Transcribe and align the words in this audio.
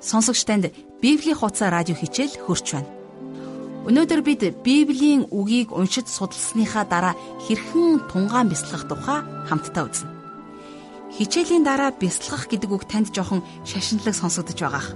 Сонсогч 0.00 0.44
танд 0.48 0.64
Библийн 1.02 1.36
хуудас 1.36 1.68
радио 1.68 1.94
хичээл 1.94 2.40
хөрч 2.40 2.66
байна. 2.72 2.90
Өнөөдөр 3.88 4.20
бид 4.24 4.42
Библийн 4.64 5.28
үгийг 5.32 5.72
уншиж 5.72 6.08
судалсныхаа 6.08 6.84
дараа 6.84 7.14
хэрхэн 7.44 8.08
тунгаан 8.08 8.48
бясалгах 8.48 8.84
тухай 8.88 9.20
хамтдаа 9.48 9.84
үзнэ. 9.88 10.08
Хичээлийн 11.16 11.64
дараа 11.64 11.90
бясалгах 11.96 12.52
гэдэг 12.52 12.70
үг 12.72 12.84
танд 12.84 13.12
жоохон 13.16 13.40
шашинлаг 13.64 14.14
сонсогдож 14.16 14.58
байгаах. 14.60 14.88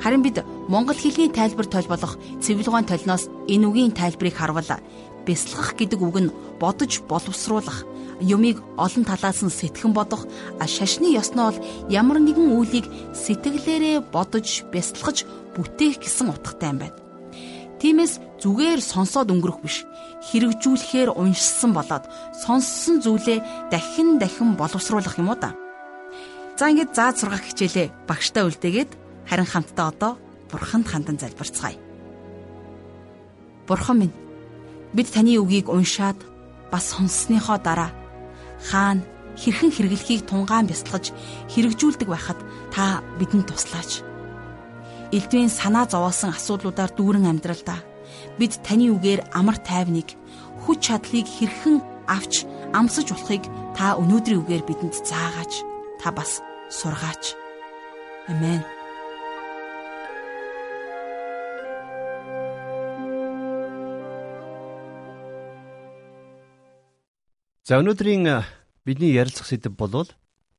Харин 0.00 0.22
бид 0.22 0.40
монгол 0.72 0.96
хэлний 0.96 1.28
тайлбар 1.28 1.66
толболох 1.68 2.16
цэвэрлэгэн 2.40 2.86
толноос 2.88 3.28
энэ 3.48 3.66
үгийн 3.68 3.92
тайлбарыг 3.92 4.34
харвал 4.36 4.70
бясалгах 5.26 5.76
гэдэг 5.76 6.00
үг 6.00 6.16
нь 6.22 6.34
бодож 6.60 7.02
боловсруулах, 7.04 7.84
юмыг 8.20 8.62
олон 8.76 9.04
талаас 9.04 9.42
нь 9.42 9.52
сэтгэн 9.52 9.92
бодох, 9.94 10.26
шашны 10.62 11.14
ёсноо 11.14 11.52
бол 11.52 11.64
ямар 11.90 12.18
нэгэн 12.18 12.54
үйлийг 12.54 12.86
сэтгэлээрээ 13.14 14.10
бодож 14.10 14.66
бясалгаж 14.72 15.26
бүтээх 15.54 16.02
гэсэн 16.02 16.30
утгатай 16.30 16.70
юм 16.74 16.78
байна. 16.82 16.98
Тиймээс 17.78 18.18
зүгээр 18.42 18.82
сонсоод 18.82 19.30
өнгөрөх 19.30 19.62
биш. 19.62 19.86
Хэрэгжүүлэхээр 20.30 21.14
уншсан 21.14 21.70
болоод 21.74 22.10
сонссон 22.34 22.98
зүйлээ 22.98 23.70
дахин 23.70 24.18
дахин 24.18 24.58
боловсруулах 24.58 25.14
юм 25.14 25.30
уу 25.30 25.38
та. 25.38 25.54
За 26.58 26.66
ингээд 26.66 26.90
заад 26.90 27.16
сургах 27.22 27.46
хичээлээ 27.46 28.10
багштай 28.10 28.42
үлдээгээд 28.42 28.90
Харин 29.28 29.46
хамтдаа 29.46 29.88
одоо 29.92 30.12
Бурханд 30.50 30.88
хандан 30.88 31.18
залбирцгаая. 31.20 31.76
Бурхан 33.68 33.98
минь 33.98 34.14
бид 34.96 35.12
таны 35.12 35.36
үгийг 35.36 35.68
уншаад 35.68 36.16
бас 36.72 36.96
сонссныхоо 36.96 37.60
дараа 37.60 37.92
хаана 38.62 39.06
хэрхэн 39.38 39.70
хэрэглэхийг 39.72 40.26
тунгаан 40.26 40.66
бясалгаж 40.66 41.14
хэрэгжүүлдэг 41.52 42.08
байхад 42.10 42.38
та 42.74 43.02
бидэнд 43.18 43.46
туслаач. 43.46 44.02
Элдвийн 45.14 45.48
санаа 45.48 45.86
зовоосон 45.88 46.34
асуудлуудаар 46.34 46.92
дүүрэн 46.92 47.30
амьдралдаа 47.30 47.80
бид 48.38 48.52
таны 48.66 48.90
үгээр 48.92 49.20
амар 49.38 49.56
тайвныг 49.62 50.18
хүч 50.66 50.78
чадлыг 50.90 51.26
хэрхэн 51.26 51.76
авч 52.10 52.44
амсаж 52.74 53.06
болохыг 53.14 53.44
та 53.76 53.96
өнөөдрийн 54.00 54.42
үгээр 54.42 54.64
бидэнд 54.66 54.94
заагааж 55.08 55.52
та 56.00 56.08
бас 56.12 56.42
сургаач. 56.68 57.38
Амен. 58.28 58.77
За 67.68 67.76
өнөөдрийн 67.84 68.24
бидний 68.88 69.12
ярилцах 69.12 69.44
сэдэв 69.44 69.76
бол 69.76 70.08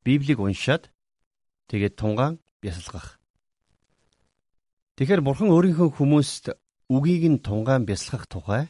Библийг 0.05 0.37
уншаад 0.37 0.93
тэгээд 1.65 1.97
тунгаан 1.97 2.37
бясалгах. 2.61 3.17
Тэгэхээр 4.93 5.25
бурхан 5.25 5.49
өөрийнхөө 5.49 5.89
хүмүүст 5.89 6.53
үгийг 6.85 7.25
нь 7.33 7.41
тунгаан 7.41 7.89
бясалгах 7.89 8.29
тухай 8.29 8.69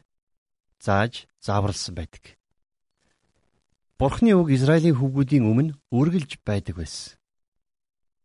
зааж 0.80 1.28
зааварлсан 1.44 2.00
байдаг. 2.00 2.40
Бурхны 4.00 4.32
үг 4.40 4.56
Израилийн 4.56 4.95
хүүгүүдийн 4.95 5.44
өмнө 5.44 5.76
үргэлж 5.92 6.40
байдаг 6.48 6.80
байсан. 6.80 7.20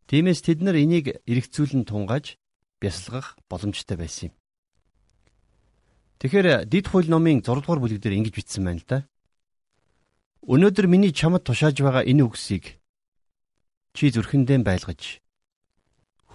Тиймээс 0.06 0.46
тэд 0.46 0.62
нар 0.62 0.78
энийг 0.78 1.10
эргцүүлэн 1.26 1.82
тунгааж 1.90 2.38
бясалгах 2.78 3.34
боломжтой 3.50 3.98
байсан 3.98 4.30
юм. 4.30 4.34
Тэгэхээр 6.22 6.70
Дид 6.70 6.86
хууль 6.86 7.10
номын 7.10 7.42
6 7.42 7.66
дугаар 7.66 7.82
бүлэг 7.82 7.98
дээр 7.98 8.22
ингэж 8.22 8.34
бичсэн 8.38 8.62
байна 8.62 8.78
л 8.78 8.86
да. 8.86 8.98
Өнөөдөр 10.44 10.86
миний 10.92 11.08
чамд 11.08 11.40
тушааж 11.40 11.80
байгаа 11.80 12.04
энэ 12.04 12.28
үгсийг 12.28 12.76
чи 13.96 14.12
зүрхэндээ 14.12 14.60
байлгаж 14.60 15.24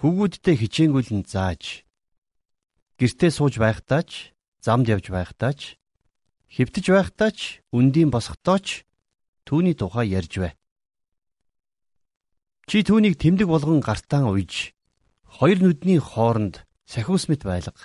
хөвгүүдтэй 0.01 0.55
хичээнгүйлэн 0.57 1.29
зааж 1.29 1.85
гэртээ 2.97 3.29
сууж 3.29 3.61
байхдаа 3.61 4.01
ч 4.01 4.33
замд 4.65 4.89
явж 4.89 5.13
байхдаа 5.13 5.53
ч 5.53 5.77
хэвтэж 6.49 6.85
байхдаа 6.89 7.29
ч 7.29 7.61
үндийн 7.69 8.09
босготоо 8.09 8.57
ч 8.57 8.89
түүний 9.45 9.77
тухай 9.77 10.09
ярьж 10.09 10.33
бай. 10.41 10.53
Чи 12.65 12.81
түүнийг 12.81 13.13
тэмдэг 13.21 13.45
болгон 13.45 13.77
гартаан 13.77 14.25
уйж 14.25 14.73
хоёр 15.37 15.61
нүдний 15.61 16.01
хооронд 16.01 16.65
сахиус 16.89 17.29
мэт 17.29 17.45
байлга. 17.45 17.77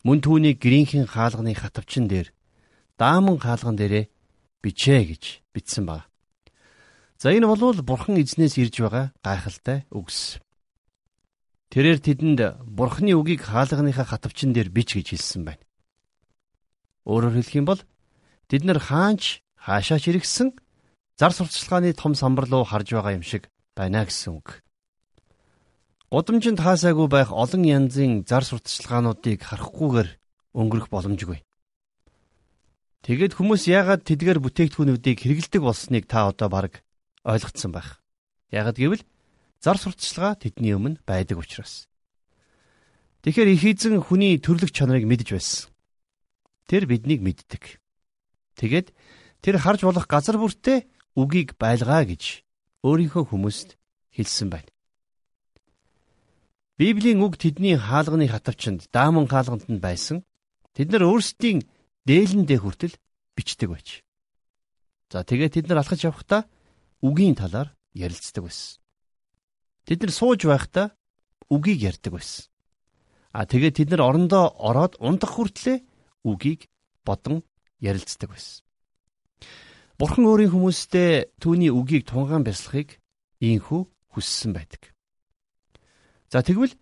Мөн 0.00 0.24
түүнийг 0.24 0.64
гэрийнхэн 0.64 1.04
хаалганы 1.04 1.52
хатавчин 1.52 2.08
дээр 2.08 2.32
дааман 2.96 3.36
хаалган 3.36 3.76
дээрээ 3.76 4.08
бичээ 4.62 5.00
гэж 5.10 5.24
бичсэн 5.52 5.84
баг. 5.86 6.06
За 7.20 7.32
энэ 7.32 7.44
бол 7.48 7.76
бурхан 7.82 8.16
эзнээс 8.16 8.56
ирж 8.56 8.80
байгаа 8.80 9.12
гайхалтай 9.20 9.84
үгс. 9.92 10.40
Тэрээр 11.70 12.00
тэдэнд 12.00 12.40
бурханы 12.64 13.12
үгийг 13.14 13.44
хаалганыхаа 13.44 14.08
хатавчин 14.08 14.50
дээр 14.56 14.72
бич 14.72 14.96
гэж 14.96 15.14
хэлсэн 15.14 15.44
байна. 15.44 15.64
Өөрөөр 17.04 17.38
хэлэх 17.38 17.56
юм 17.60 17.66
бол 17.68 17.80
тэд 18.48 18.64
нар 18.64 18.80
хаанч 18.82 19.44
хаашаач 19.54 20.08
иргсэн 20.10 20.56
зар 21.20 21.32
сурталчилгааны 21.36 21.92
том 21.92 22.16
самбар 22.16 22.48
руу 22.48 22.64
харж 22.64 22.96
байгаа 22.96 23.14
юм 23.14 23.22
шиг 23.22 23.52
байна 23.76 24.08
гэсэн 24.08 24.40
үг. 24.40 24.64
Гудамжинд 26.10 26.58
хаасаагүй 26.58 27.06
байх 27.06 27.30
олон 27.30 27.62
янзын 27.62 28.24
зар 28.26 28.42
сурталчилгаануудыг 28.42 29.38
харахгүйгээр 29.44 30.08
өнгөрөх 30.58 30.88
боломжгүй. 30.90 31.38
Тэгээд 33.00 33.32
хүмүүс 33.32 33.64
яагаад 33.64 34.04
тэдгээр 34.04 34.38
бүтээгдэхүүнүүдийг 34.44 35.18
хэрэгэлдэг 35.24 35.62
болсныг 35.64 36.04
та 36.04 36.28
одоо 36.28 36.52
бараг 36.52 36.84
ойлгоцсон 37.24 37.72
байх. 37.72 38.04
Яагаад 38.52 38.76
гэвэл 38.76 39.04
зар 39.64 39.76
сурталчилгаа 39.80 40.36
тэдний 40.36 40.76
өмнө 40.76 41.00
байдаг 41.08 41.40
учраас. 41.40 41.88
Тэгэхээр 43.24 43.52
их 43.56 43.64
эзэн 43.64 44.04
хүний 44.04 44.36
төрлөх 44.36 44.72
чанарыг 44.72 45.08
мэдж 45.08 45.32
байсан. 45.32 45.72
Тэр 46.68 46.84
биднийг 46.84 47.24
мэддэг. 47.24 47.80
Тэгээд 48.60 48.92
тэр 49.40 49.56
харж 49.56 49.80
болох 49.88 50.04
газар 50.04 50.36
бүртээ 50.36 50.84
үгийг 51.16 51.56
байлгаа 51.56 52.04
гэж 52.04 52.44
өөрийнхөө 52.84 53.24
хүмүүст 53.32 53.80
хэлсэн 54.12 54.48
байна. 54.52 54.68
Библийн 56.80 57.20
үг 57.20 57.36
тэдний 57.36 57.76
хаалганы 57.76 58.28
хатавчанд 58.28 58.88
дааман 58.92 59.28
хаалганд 59.28 59.68
нь 59.68 59.80
байсан. 59.84 60.24
Тэд 60.72 60.92
нар 60.92 61.04
өөрсдийн 61.08 61.64
дээлэндээ 62.06 62.58
хүртэл 62.60 62.94
бичдэг 63.36 63.68
байж. 63.68 63.88
За 65.10 65.24
тэгээд 65.24 65.54
тэд 65.58 65.66
нар 65.68 65.82
алхаж 65.82 66.06
явхдаа 66.06 66.46
үгийн 67.02 67.34
талаар 67.34 67.74
ярилцдаг 67.92 68.46
байсан. 68.46 68.78
Тэд 69.84 70.06
нар 70.06 70.12
сууж 70.14 70.40
байхдаа 70.46 70.94
үгийг 71.50 71.82
ярьдаг 71.82 72.12
байсан. 72.14 72.46
А 73.32 73.46
тэгээд 73.46 73.76
тэд 73.76 73.88
нар 73.90 74.06
орондоо 74.06 74.54
ороод 74.54 74.96
унтах 75.02 75.34
хүртлээр 75.34 75.82
үгийг 76.24 76.70
бодон 77.04 77.42
ярилцдаг 77.80 78.30
байсан. 78.30 78.62
Бурхан 79.98 80.24
өөрийн 80.24 80.54
хүмүүстэй 80.54 81.36
түүний 81.42 81.68
үгийг 81.68 82.08
тунгаан 82.08 82.46
бясалахыг 82.46 82.96
ийхүү 83.40 83.82
хүссэн 84.16 84.56
байдаг. 84.56 84.94
За 86.30 86.40
тэгвэл 86.40 86.72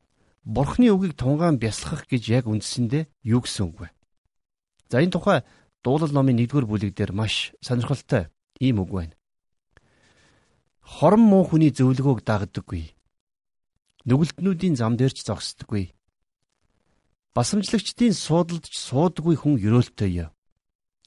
Бурхны 0.49 0.89
үгийг 0.89 1.13
тунгаан 1.13 1.61
бясалгах 1.61 2.09
гэж 2.09 2.33
яг 2.33 2.45
үндсэндээ 2.49 3.05
юу 3.29 3.45
гэсэн 3.45 3.69
үг 3.69 3.77
вэ? 3.85 3.89
За 4.89 5.03
энэ 5.05 5.13
тухай 5.13 5.45
дуулал 5.85 6.13
номын 6.13 6.41
1-р 6.41 6.65
бүлэг 6.65 6.97
дээр 6.97 7.13
маш 7.13 7.53
сонирхолтой 7.61 8.33
ийм 8.61 8.81
үг 8.81 8.91
байна. 8.91 9.15
Хорон 10.81 11.21
муу 11.29 11.45
хүний 11.45 11.69
зөвлөгөөг 11.69 12.25
дагддаггүй. 12.25 12.97
Нүгэлтнүүдийн 14.09 14.81
зам 14.81 14.97
дээр 14.97 15.13
ч 15.13 15.29
зогсдоггүй. 15.29 15.93
Басамжлагчдын 17.37 18.17
суудалд 18.17 18.65
ч 18.65 18.75
суудаггүй 18.81 19.37
хүн 19.37 19.61
өрөөлтөй. 19.61 20.33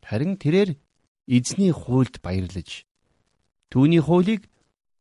Харин 0.06 0.38
тэрээр 0.38 0.78
эзний 1.26 1.74
хуульд 1.74 2.22
баярлаж 2.22 2.86
түүний 3.74 4.04
хуулийг 4.04 4.46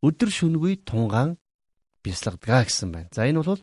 өдөр 0.00 0.30
шөнөгүй 0.32 0.80
тунгаан 0.88 1.36
бясалгадаг 2.00 2.70
гэсэн 2.70 2.88
байна. 2.94 3.12
За 3.12 3.28
энэ 3.28 3.42
бол 3.44 3.60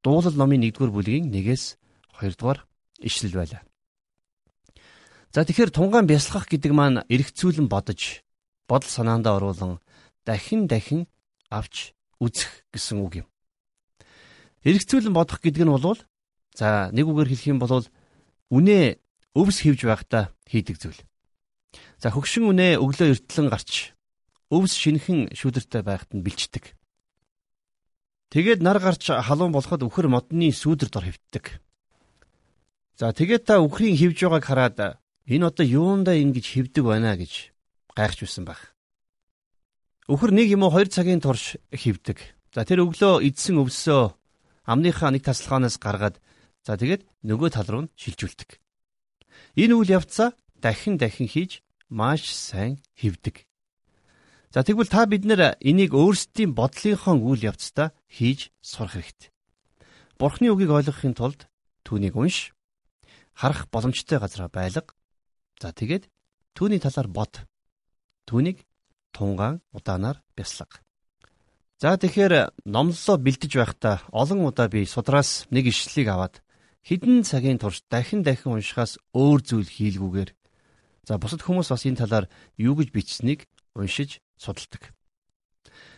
дуулал 0.00 0.36
номын 0.38 0.64
1-р 0.70 0.90
бүлгийн 0.94 1.28
1-ээс 1.28 1.76
2-р 2.16 2.64
ишлэл 3.04 3.36
байлаа. 3.36 3.65
За 5.36 5.44
тэгэхээр 5.44 5.68
тунгаан 5.68 6.08
бясалгах 6.08 6.48
гэдэг 6.48 6.72
маань 6.72 7.04
эргцүүлэн 7.12 7.68
бодож, 7.68 8.24
бодол 8.64 8.88
санаандаа 8.88 9.36
оруулан 9.36 9.84
дахин 10.24 10.64
дахин 10.64 11.12
авч 11.52 11.92
үзэх 12.24 12.64
гэсэн 12.72 13.04
үг 13.04 13.20
юм. 13.20 13.26
Эргцүүлэн 14.64 15.12
бодох 15.12 15.44
гэдэг 15.44 15.68
нь 15.68 15.74
бол 15.76 16.00
за 16.56 16.88
нэг 16.88 17.04
үгээр 17.04 17.28
хэлэх 17.28 17.52
юм 17.52 17.60
бол 17.60 17.84
үнэ 18.48 18.96
өвс 19.36 19.60
хөвж 19.60 19.84
байхдаа 19.84 20.32
хийдэг 20.48 20.80
зүйл. 20.80 21.04
За 22.00 22.08
хөгшин 22.16 22.48
үнэ 22.48 22.80
өглөө 22.80 23.12
эртлэн 23.12 23.52
гарч 23.52 23.92
өвс 24.48 24.72
шинхэн 24.72 25.36
шүүдэртэй 25.36 25.84
байхад 25.84 26.16
нь 26.16 26.24
бэлчдэг. 26.24 26.72
Тэгээд 28.32 28.64
нар 28.64 28.80
гарч 28.80 29.12
халуун 29.12 29.52
болоход 29.52 29.84
үхэр 29.84 30.08
модны 30.08 30.48
сүүдэр 30.48 30.88
дор 30.88 31.04
хөвтдөг. 31.12 31.60
За 32.96 33.12
тэгээд 33.12 33.44
та 33.44 33.60
үхрийн 33.60 34.00
хөвж 34.00 34.16
байгааг 34.24 34.48
хараад 34.48 35.04
энэ 35.26 35.46
одоо 35.50 35.66
юундаа 35.66 36.14
ингэж 36.14 36.46
хөвдөг 36.54 36.84
байна 36.86 37.18
гэж 37.18 37.50
гайхаж 37.94 38.18
байсан 38.22 38.44
баг. 38.46 38.60
Өхөр 40.06 40.30
нэг 40.30 40.54
юм 40.54 40.62
уу 40.62 40.70
2 40.70 40.94
цагийн 40.94 41.18
турш 41.18 41.58
хөвдөг. 41.74 42.22
За 42.54 42.62
тэр 42.62 42.86
өглөө 42.86 43.26
идсэн 43.26 43.58
өвсөө 43.58 44.14
амныхаа 44.70 45.10
нэг 45.10 45.26
тасалгаанаас 45.26 45.82
гаргаад 45.82 46.22
за 46.62 46.78
тэгээд 46.78 47.02
нөгөө 47.26 47.50
тал 47.50 47.66
руу 47.66 47.82
шилжүүлдэг. 47.98 48.62
Энэ 49.58 49.74
үйл 49.74 49.98
явцаа 49.98 50.32
дахин 50.62 50.96
дахин 50.96 51.26
хийж 51.26 51.66
маш 51.90 52.30
сайн 52.30 52.78
хөвдөг. 52.94 53.46
За 54.54 54.64
тэгвэл 54.64 54.88
та 54.88 55.04
бид 55.04 55.28
нэр 55.28 55.60
энийг 55.60 55.92
өөрсдийн 55.92 56.56
бодлынхон 56.56 57.20
үйл 57.20 57.52
явцдаа 57.52 57.92
хийж 58.08 58.54
сурах 58.64 58.96
хэрэгтэй. 58.96 59.30
Бурхны 60.16 60.48
үгийг 60.48 60.72
ойлгохын 60.72 61.12
тулд 61.12 61.44
түүнийг 61.84 62.16
унш, 62.16 62.56
харах 63.36 63.68
боломжтой 63.68 64.16
газараа 64.16 64.48
байлга. 64.48 64.95
За 65.60 65.72
тэгээд 65.72 66.08
түүний 66.52 66.80
талаар 66.80 67.08
бод. 67.08 67.32
Түүнийг 68.28 68.64
тунгаан 69.16 69.62
удаанаар 69.72 70.20
бяслага. 70.36 70.84
За 71.80 71.96
тэгэхээр 71.96 72.64
номлолоо 72.64 73.16
бэлдэж 73.20 73.52
байхдаа 73.56 74.04
олон 74.12 74.44
удаа 74.48 74.68
би 74.68 74.84
судраас 74.84 75.44
нэг 75.52 75.68
ишлэлийг 75.68 76.08
аваад 76.08 76.34
хідэн 76.84 77.24
цагийн 77.24 77.60
турш 77.60 77.84
дахин 77.92 78.24
дахин 78.24 78.56
уншихаас 78.56 78.96
өөр 79.12 79.40
зүйл 79.44 79.68
хийлгүүгээр 79.68 80.30
за 81.04 81.20
бусад 81.20 81.44
хүмүүс 81.44 81.68
бас 81.72 81.84
энэ 81.84 82.00
талаар 82.00 82.26
юу 82.56 82.74
гэж 82.80 82.88
бичсэнийг 82.96 83.44
уншиж 83.76 84.24
судалдаг. 84.40 84.92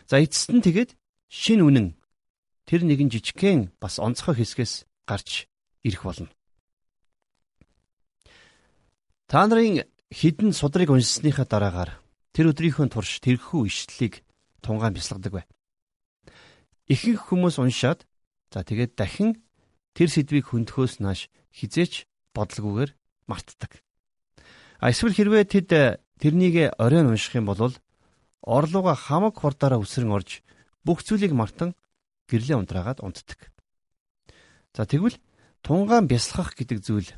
За 0.09 0.19
эцэст 0.19 0.51
нь 0.51 0.63
тэгээд 0.63 0.99
шин 1.31 1.63
үнэн 1.63 1.95
тэр 2.67 2.83
нэгэн 2.83 3.07
жижигхэн 3.07 3.71
бас 3.79 4.03
онцгой 4.03 4.35
хэсгээс 4.35 4.83
гарч 5.07 5.47
ирэх 5.83 6.03
болно. 6.03 6.27
Та 9.29 9.45
нарын 9.45 9.85
хідэн 10.09 10.57
судрыг 10.57 10.89
уншсныхаа 10.89 11.45
дараагаар 11.45 12.01
тэр 12.33 12.49
өдрийнхөө 12.49 12.89
турш 12.89 13.21
тэрхүү 13.21 13.69
ишлэлийг 13.69 14.25
тунгаан 14.65 14.97
бясалгадаг 14.97 15.33
бай. 15.37 15.45
Ихэнх 16.89 17.29
хүмүүс 17.29 17.61
уншаад 17.61 18.09
за 18.49 18.65
тэгээд 18.65 18.97
дахин 18.97 19.37
тэр 19.93 20.09
сэдвийг 20.09 20.49
хөндөхөөс 20.49 20.97
нааш 21.05 21.29
хизээч 21.53 22.09
бодлогоогоор 22.33 22.97
мартдаг. 23.29 23.85
А 24.81 24.89
эсвэл 24.89 25.13
хэрвээ 25.13 25.45
тэд 25.45 26.01
тэрнийг 26.17 26.73
оройн 26.81 27.13
унших 27.13 27.37
юм 27.37 27.53
бол 27.53 27.69
орлууга 28.41 28.97
хамаг 28.97 29.37
хурдаараа 29.37 29.77
үсрэн 29.77 30.09
орж 30.09 30.41
бүх 30.81 31.05
зүйлийг 31.05 31.37
мартан 31.37 31.77
гэрлээ 32.33 32.57
унтраагаад 32.57 33.05
унтдаг. 33.05 33.53
За 34.73 34.89
тэгвэл 34.89 35.21
тунгаан 35.61 36.09
бясалгах 36.09 36.57
гэдэг 36.57 36.81
зүйл 36.81 37.13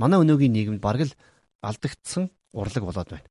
манай 0.00 0.22
өнөөгийн 0.22 0.54
нийгэмд 0.54 0.80
бараг 0.80 1.10
л 1.10 1.18
алдагдсан 1.60 2.30
урлаг 2.54 2.84
болоод 2.86 3.08
байна. 3.12 3.28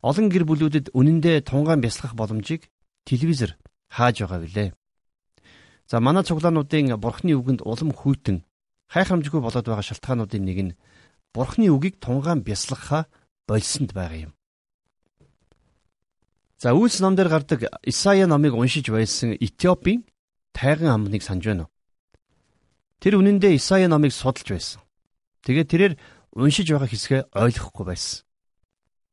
Олон 0.00 0.28
гэр 0.32 0.44
бүлүүдэд 0.48 0.86
үнэндээ 0.96 1.44
тунгаан 1.48 1.80
бясалгах 1.80 2.14
боломжийг 2.16 2.68
телевизээр 3.08 3.56
хааж 3.88 4.16
байгаа 4.22 4.40
билээ. 4.44 4.68
За 5.90 6.00
манай 6.00 6.22
цуглаануудын 6.24 6.96
бурхны 6.96 7.34
үгэнд 7.34 7.60
улам 7.66 7.90
хүйтэн 7.92 8.44
хайхрамжгүй 8.92 9.40
болоод 9.42 9.66
байгаа 9.66 9.84
шалтгаануудын 9.84 10.44
нэг 10.44 10.58
нь 10.62 10.76
бурхны 11.34 11.66
үгийг 11.68 11.98
тунгаан 12.00 12.40
бясалгахаа 12.46 13.10
болсонд 13.48 13.92
байгаа 13.92 14.30
юм. 14.30 14.32
За 16.60 16.76
үйлс 16.76 17.00
ном 17.00 17.16
дээр 17.16 17.28
гардаг 17.28 17.60
Исая 17.82 18.26
номыг 18.26 18.54
уншиж 18.54 18.86
байсан 18.92 19.32
Этиопийн 19.34 20.04
тайган 20.52 20.92
амныг 20.94 21.22
санаж 21.24 21.44
байна 21.48 21.64
уу? 21.64 21.72
Тэр 23.00 23.16
үнэндээ 23.16 23.56
Исая 23.56 23.88
номыг 23.88 24.12
судалж 24.12 24.48
байсан. 24.52 24.80
Тэгээд 25.44 25.68
тэрээр 25.70 25.94
уншиж 26.36 26.66
байгаа 26.70 26.90
хэсгээ 26.90 27.22
ойлгохгүй 27.32 27.84
байсан. 27.86 28.24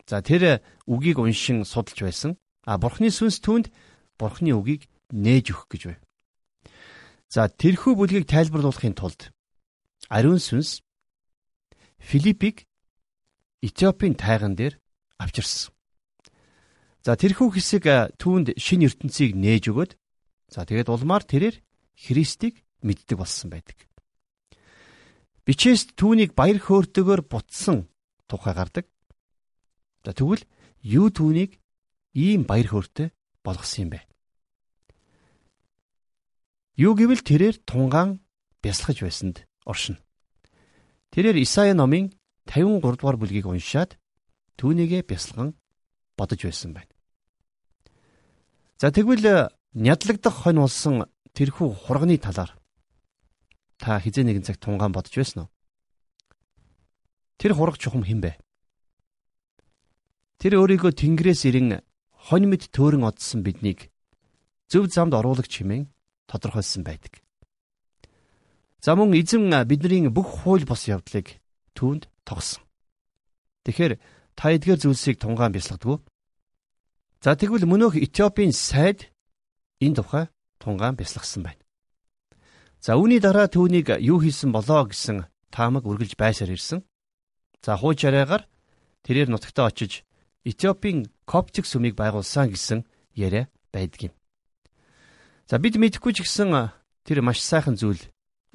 За 0.08 0.22
тэр 0.24 0.64
үгийг 0.88 1.20
уншин 1.20 1.64
судалж 1.68 2.00
байсан. 2.04 2.32
А 2.68 2.78
Бурхны 2.78 3.12
сүнс 3.12 3.40
түүнд 3.44 3.72
Бурхны 4.20 4.52
үгийг 4.56 4.88
нээж 5.12 5.56
өгөх 5.56 5.68
гэж 5.72 5.82
бай. 5.88 5.98
За 7.32 7.48
тэрхүү 7.48 7.94
бүлгийг 7.96 8.26
тайлбарлуулахын 8.28 8.96
тулд 8.96 9.32
ариун 10.08 10.40
сүнс 10.40 10.84
Филиппийг 12.00 12.68
Этиопийн 13.64 14.16
тайган 14.16 14.56
дээр 14.56 14.80
авчирсан. 15.18 15.74
За 17.04 17.16
тэрхүү 17.16 17.56
хэсэг 17.56 18.16
түүнд 18.20 18.60
шин 18.60 18.84
ертөнцийг 18.84 19.32
нээж 19.36 19.72
өгөөд 19.72 19.92
за 20.52 20.68
тэгээд 20.68 20.92
улмаар 20.92 21.24
тэрээр 21.24 21.56
Христийг 21.98 22.62
мэддэг 22.84 23.18
болсон 23.18 23.50
байдаг. 23.50 23.87
Бичээс 25.48 25.96
түүнийг 25.96 26.36
баяр 26.36 26.60
хөөртэйгээр 26.60 27.24
бутсан 27.24 27.88
тухай 28.28 28.52
гардаг. 28.52 28.86
За 30.04 30.12
тэгвэл 30.12 30.44
юу 30.84 31.08
түүнийг 31.08 31.56
ийм 32.12 32.44
баяр 32.44 32.68
хөөртэй 32.68 33.16
болгосон 33.48 33.88
юм 33.88 33.90
бэ? 33.96 34.04
Юу 36.76 37.00
гэвэл 37.00 37.24
тэрээр 37.24 37.64
тунгаан 37.64 38.20
бясалгаж 38.60 39.08
байсанд 39.08 39.48
оршино. 39.64 40.04
Тэрээр 41.16 41.40
Исая 41.40 41.72
номын 41.72 42.12
53 42.52 42.84
дугаар 43.00 43.16
бүлгийг 43.16 43.48
уншаад 43.48 43.96
түүнийгэ 44.60 45.08
бясалган 45.08 45.56
бодож 46.20 46.44
байсан 46.44 46.76
байна. 46.76 46.92
За 48.84 48.92
тэгвэл 48.92 49.48
нядлагдах 49.72 50.44
хонь 50.44 50.60
болсон 50.60 51.08
тэрхүү 51.32 51.88
хурганы 51.88 52.20
талаар 52.20 52.57
та 53.88 54.04
хизээ 54.04 54.28
нэгэн 54.28 54.44
цаг 54.44 54.60
тунгаан 54.60 54.92
бодож 54.92 55.16
байсан 55.16 55.48
уу? 55.48 55.50
Тэр 57.40 57.56
хураг 57.56 57.80
чухам 57.80 58.04
хэн 58.04 58.20
бэ? 58.20 58.36
Тэр 60.44 60.60
өөрийгөө 60.60 60.92
Тэнгэрээс 60.92 61.48
ирэн 61.48 61.80
хонь 62.12 62.52
мэд 62.52 62.68
төөрөн 62.76 63.08
одсон 63.08 63.48
биднийг 63.48 63.88
зөв 64.68 64.92
замд 64.92 65.16
оруулах 65.16 65.48
чимэн 65.48 65.88
тодорхойлсон 66.28 66.84
байдаг. 66.84 67.24
За 68.84 69.00
мөн 69.00 69.16
эзэн 69.16 69.56
бидний 69.64 70.12
бүх 70.12 70.44
хууль 70.44 70.68
бос 70.68 70.92
явдлыг 70.92 71.40
түүнд 71.72 72.12
тогсон. 72.28 72.68
Тэгэхээр 73.64 74.04
та 74.36 74.52
эдгээр 74.52 74.84
зүйлсийг 74.84 75.16
тунгаан 75.16 75.56
бясалгадаг. 75.56 76.04
За 77.24 77.40
тэгвэл 77.40 77.64
мөнөөх 77.64 77.96
Этиопийн 78.04 78.52
сайд 78.52 79.08
энэ 79.80 79.96
тухай 79.96 80.26
тунгаан 80.60 81.00
бясалгасан 81.00 81.48
байна. 81.48 81.67
За 82.88 82.96
үүний 82.96 83.20
дараа 83.20 83.52
түүнийг 83.52 84.00
юу 84.00 84.24
хийсэн 84.24 84.56
болоо 84.56 84.88
гэсэн 84.88 85.28
таамаг 85.52 85.84
үргэлж 85.84 86.16
байсаар 86.16 86.56
ирсэн. 86.56 86.88
За 87.60 87.76
хууч 87.76 88.08
яриагаар 88.08 88.48
тэрээр 89.04 89.28
нутагтаа 89.28 89.68
очиж 89.68 90.08
Этиопийн 90.48 91.12
коптик 91.28 91.68
сүмийг 91.68 92.00
байгуулсан 92.00 92.48
гэсэн 92.48 92.88
яриа 93.12 93.52
байдаг 93.76 94.08
юм. 94.08 94.14
За 95.52 95.60
бид 95.60 95.76
мэдэхгүй 95.76 96.16
ч 96.16 96.24
гэсэн 96.24 96.72
тэр 97.04 97.20
маш 97.20 97.44
сайхан 97.44 97.76
зүйл 97.76 98.00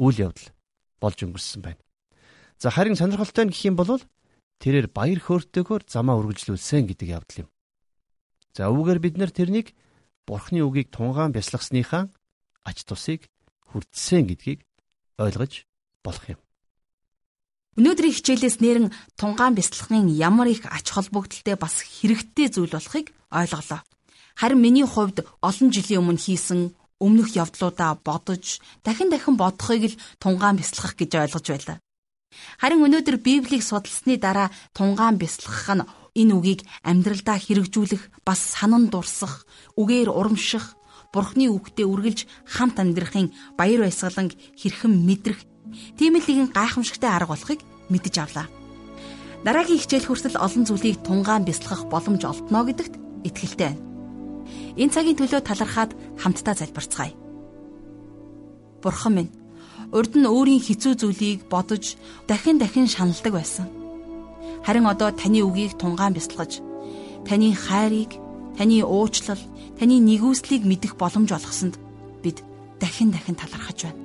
үйл 0.01 0.33
явдал 0.33 0.49
болж 0.97 1.21
өнгөрсөн 1.21 1.61
байна. 1.61 1.85
За 2.57 2.73
харин 2.73 2.97
сонирхолтой 2.97 3.45
нь 3.45 3.53
гэх 3.53 3.69
юм 3.69 3.77
бол 3.77 4.01
тэрээр 4.65 4.89
баяр 4.89 5.21
хөөртэйгээр 5.21 5.85
замаа 5.85 6.17
үргэлжлүүлсэн 6.17 6.89
гэдэг 6.89 7.09
явдал 7.21 7.45
юм. 7.45 7.49
За 8.57 8.73
үүгээр 8.73 8.97
бид 8.97 9.21
нар 9.21 9.29
тэрнийг 9.29 9.77
Бурхны 10.25 10.65
үгийг 10.65 10.89
тунгаан 10.89 11.37
бясалгасныхаа 11.37 12.09
ач 12.65 12.89
тусыг 12.89 13.29
хүртсэн 13.73 14.29
гэдгийг 14.29 14.61
ойлгож 15.19 15.65
болох 16.05 16.27
юм. 16.29 16.41
Өнөөдрийн 17.81 18.13
хичээлээс 18.13 18.61
нэрэн 18.61 18.93
тунгаан 19.17 19.57
бясалгахын 19.57 20.13
ямар 20.13 20.53
их 20.53 20.69
ач 20.69 20.93
холбогдолтой 20.93 21.57
бас 21.57 21.81
хэрэгтэй 21.81 22.53
зүйл 22.53 22.77
болохыг 22.77 23.17
ойлголоо. 23.33 23.81
Харин 24.37 24.61
миний 24.61 24.85
хувьд 24.85 25.25
олон 25.41 25.69
жилийн 25.73 26.05
өмнө 26.05 26.21
хийсэн 26.21 26.77
өмнөх 27.01 27.33
явдлуудаа 27.33 27.97
бодож 28.05 28.61
дахин 28.85 29.09
дахин 29.09 29.41
бодохыг 29.41 29.83
л 29.89 30.01
тунгаан 30.21 30.61
бясалгах 30.61 31.01
гэж 31.01 31.11
ойлгож 31.17 31.47
байлаа. 31.49 31.79
Харин 32.61 32.85
өнөөдөр 32.85 33.17
Библийг 33.25 33.65
судалсны 33.65 34.21
дараа 34.21 34.49
тунгаан 34.77 35.17
бясалгах 35.17 35.69
нь 35.77 35.89
энэ 36.21 36.33
үгийг 36.37 36.61
амьдралдаа 36.85 37.41
хэрэгжүүлэх 37.41 38.21
бас 38.25 38.41
санан 38.53 38.93
дурсах, 38.93 39.49
үгээр 39.81 40.13
урамших, 40.13 40.77
Бурхны 41.13 41.47
үгтээ 41.53 41.87
үргэлж 41.87 42.25
хамт 42.49 42.81
амьдрахын 42.81 43.31
баяр 43.61 43.85
баясгалан 43.85 44.33
хэрхэн 44.57 44.93
мэдрэх 45.05 45.45
тийм 46.01 46.17
л 46.17 46.25
нэгэн 46.25 46.51
гайхамшигтай 46.57 47.11
арга 47.13 47.37
болохыг 47.37 47.61
мэдэж 47.93 48.15
авлаа. 48.19 48.49
Дараагийн 49.45 49.81
хичээл 49.81 50.09
хүртэл 50.09 50.41
олон 50.41 50.65
зүйлийг 50.65 51.05
тунгаан 51.05 51.45
бясалгах 51.45 51.87
боломж 51.93 52.23
олдно 52.25 52.65
гэдэгт 52.65 52.95
итгэлтэй 53.29 53.77
байна. 53.77 53.85
Энэ 54.81 54.93
цагийн 54.95 55.19
төлөө 55.21 55.41
талархаад 55.45 55.93
хамтдаа 56.17 56.55
залбирцгаая. 56.57 57.13
Бурхан 58.81 59.13
минь, 59.15 59.35
урд 59.93 60.17
нь 60.17 60.25
өөрийн 60.25 60.65
хэцүү 60.65 60.97
зүйлийг 60.97 61.47
бодож 61.53 62.01
дахин 62.25 62.57
дахин 62.57 62.89
шаналдаг 62.89 63.37
байсан 63.37 63.69
Харин 64.63 64.87
одоо 64.87 65.11
таны 65.11 65.43
үгийг 65.43 65.75
тунгаан 65.75 66.15
бясалгаж 66.15 66.63
таны 67.27 67.51
хайрыг, 67.55 68.15
таны 68.59 68.83
уучлал, 68.85 69.41
таны 69.79 69.97
нэгүслийг 70.01 70.63
мэдэх 70.67 70.97
боломж 71.01 71.33
олгосонд 71.33 71.77
бид 72.23 72.45
дахин 72.81 73.11
дахин 73.11 73.37
талархаж 73.37 73.89
байна. 73.89 74.01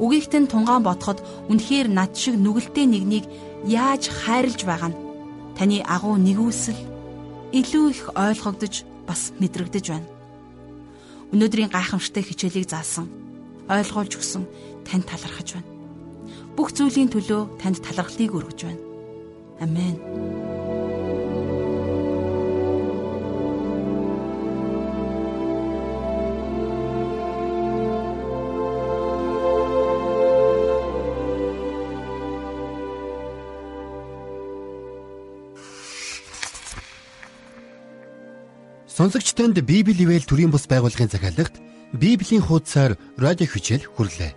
Үгийгт 0.00 0.32
нь 0.32 0.48
тунгаан 0.48 0.82
бодоход 0.84 1.20
үнэхээр 1.52 1.88
над 1.92 2.16
шиг 2.16 2.40
нүгэлтэй 2.40 2.86
нэгнийг 2.88 3.28
яаж 3.68 4.08
хайрлж 4.08 4.64
байгаа 4.64 4.90
нь 4.90 5.00
таны 5.58 5.84
агуу 5.84 6.16
нэгүсэл 6.16 6.80
илүү 7.52 7.84
их 7.92 8.02
ойлгогдож 8.16 8.74
бас 9.04 9.36
мэдрэгдэж 9.36 9.86
байна. 9.92 10.08
Өнөөдрийн 11.36 11.68
гайхамшигтай 11.68 12.24
хичээлийг 12.24 12.70
заасан 12.70 13.12
ойлгуулж 13.68 14.16
өгсөн 14.16 14.44
танд 14.88 15.04
талархаж 15.04 15.58
байна. 15.58 15.68
Бүх 16.56 16.72
зүйлийн 16.72 17.12
төлөө 17.12 17.60
танд 17.60 17.78
талархлыг 17.84 18.32
өргөж 18.34 18.60
байна. 18.64 18.82
Амен. 19.60 19.96
Сонсогч 39.00 39.32
танд 39.32 39.56
Библи 39.64 40.04
ивэл 40.04 40.28
төрийн 40.28 40.52
бус 40.52 40.68
байгууллагын 40.68 41.08
захиалгад 41.08 41.56
Библийн 41.96 42.44
хуудасаар 42.44 43.00
радио 43.16 43.48
хичээл 43.48 43.88
хүрлээ. 43.96 44.36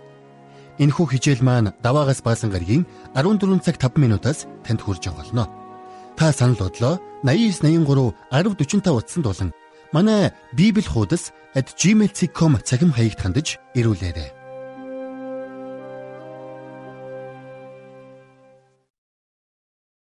Энэхүү 0.80 1.04
хичээл 1.04 1.44
маань 1.44 1.76
даваагаас 1.84 2.24
баасан 2.24 2.48
гарагийн 2.48 2.88
14 3.12 3.60
цаг 3.60 3.76
5 3.76 4.00
минутаас 4.00 4.48
танд 4.64 4.80
хүрж 4.80 5.04
байгаа 5.04 5.20
болно. 5.20 5.44
Та 6.16 6.32
санал 6.32 6.56
бодлоо 6.56 6.96
8983 7.28 8.16
1045 8.32 8.88
утсанд 8.88 9.24
болон 9.28 9.50
манай 9.92 10.32
Библи 10.56 10.80
хуудас 10.80 11.36
@gmail.com 11.52 12.56
цахим 12.64 12.88
хаягт 12.96 13.20
хандаж 13.20 13.60
ирүүлээрэй. 13.76 14.43